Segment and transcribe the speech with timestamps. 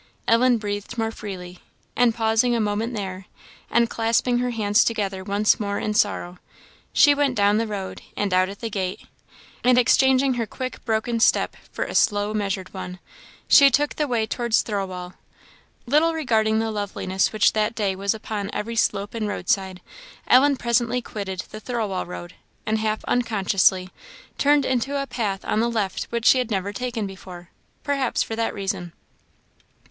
[0.27, 1.59] Ellen breathed more freely,
[1.95, 3.27] and pausing a moment there,
[3.69, 6.39] and clasping her hands together once more in sorrow,
[6.91, 9.01] she went down the road, and out at the gate,
[9.63, 12.97] and exchanging her quick, broken step for a slow, measured one,
[13.47, 15.13] she took the way towards Thirlwall.
[15.85, 19.81] Little regarding the loveliness which that day was upon every slope and roadside,
[20.27, 22.33] Ellen presently quitted the Thirlwall road,
[22.65, 23.91] and, half unconsciously,
[24.39, 27.51] turned into a path on the left which she had never taken before
[27.83, 28.93] perhaps for that reason.